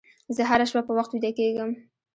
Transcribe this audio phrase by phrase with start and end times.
[0.35, 1.69] زه هره شپه په وخت ویده کېږم.